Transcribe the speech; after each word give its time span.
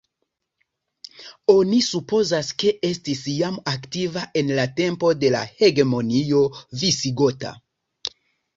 Oni 1.53 1.81
supozas, 1.87 2.49
ke 2.63 2.73
estis 2.89 3.21
jam 3.35 3.61
aktiva 3.73 4.25
en 4.43 4.51
la 4.61 4.67
tempo 4.81 5.13
de 5.27 5.31
la 5.39 5.45
hegemonio 5.61 6.43
visigota. 6.81 7.57